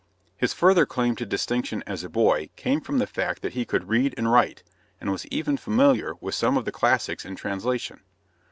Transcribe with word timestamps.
His 0.35 0.51
further 0.51 0.87
claim 0.87 1.15
to 1.17 1.27
distinction 1.27 1.83
as 1.85 2.03
a 2.03 2.09
boy 2.09 2.49
came 2.55 2.81
from 2.81 2.97
the 2.97 3.05
fact 3.05 3.43
that 3.43 3.53
he 3.53 3.65
could 3.65 3.87
read 3.87 4.15
and 4.17 4.31
write, 4.31 4.63
and 4.99 5.11
was 5.11 5.27
even 5.27 5.57
familiar 5.57 6.15
with 6.19 6.33
some 6.33 6.57
of 6.57 6.65
the 6.65 6.71
classics 6.71 7.23
in 7.23 7.35
translation. 7.35 7.99